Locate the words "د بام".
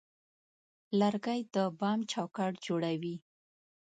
1.53-1.99